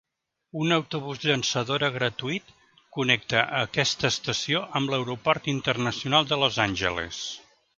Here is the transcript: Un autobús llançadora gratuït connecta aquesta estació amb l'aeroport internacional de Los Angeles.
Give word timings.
Un 0.59 0.71
autobús 0.75 1.19
llançadora 1.25 1.89
gratuït 1.97 2.49
connecta 2.97 3.43
aquesta 3.59 4.11
estació 4.17 4.63
amb 4.81 4.95
l'aeroport 4.95 5.51
internacional 5.57 6.31
de 6.33 6.45
Los 6.47 6.59
Angeles. 6.69 7.25